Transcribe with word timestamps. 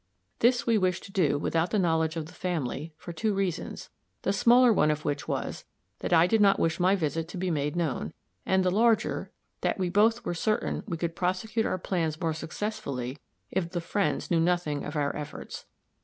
This 0.39 0.65
we 0.65 0.79
wished 0.79 1.03
to 1.03 1.11
do 1.11 1.37
without 1.37 1.69
the 1.69 1.77
knowledge 1.77 2.15
of 2.15 2.25
the 2.25 2.33
family, 2.33 2.91
for 2.97 3.13
two 3.13 3.35
reasons: 3.35 3.91
the 4.23 4.33
smaller 4.33 4.73
one 4.73 4.89
of 4.89 5.05
which 5.05 5.27
was, 5.27 5.63
that 5.99 6.11
I 6.11 6.25
did 6.25 6.41
not 6.41 6.59
wish 6.59 6.79
my 6.79 6.95
visit 6.95 7.27
to 7.27 7.37
be 7.37 7.51
made 7.51 7.75
known, 7.75 8.11
and 8.43 8.65
the 8.65 8.71
larger, 8.71 9.29
that 9.61 9.77
we 9.77 9.89
both 9.89 10.25
were 10.25 10.33
certain 10.33 10.81
we 10.87 10.97
could 10.97 11.15
prosecute 11.15 11.67
our 11.67 11.77
plans 11.77 12.19
more 12.19 12.33
successfully 12.33 13.19
if 13.51 13.69
the 13.69 13.79
friends 13.79 14.31
knew 14.31 14.39
nothing 14.39 14.83
of 14.85 14.95
our 14.95 15.15
efforts. 15.15 15.65